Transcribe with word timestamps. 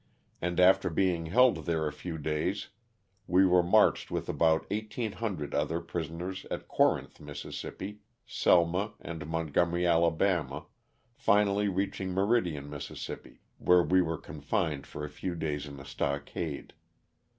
and 0.41 0.59
after 0.59 0.89
being 0.89 1.27
held 1.27 1.65
there 1.67 1.85
a 1.85 1.91
few 1.93 2.17
days, 2.17 2.69
we 3.27 3.45
were 3.45 3.61
marched 3.61 4.09
with 4.09 4.27
about 4.27 4.67
1800 4.71 5.53
other 5.53 5.79
prisoners 5.79 6.41
to 6.41 6.57
Corinth, 6.57 7.19
Miss., 7.19 7.45
Selma 8.25 8.93
and 8.99 9.27
Montgomery, 9.27 9.85
Ala., 9.85 10.65
finally 11.13 11.67
reaching 11.67 12.15
Meridian, 12.15 12.67
Miss., 12.67 13.11
where 13.59 13.83
we 13.83 14.01
were 14.01 14.17
confined 14.17 14.87
for 14.87 15.05
a 15.05 15.07
few 15.07 15.35
days 15.35 15.67
in 15.67 15.79
a 15.79 15.85
stock 15.85 16.35
ade. 16.35 16.73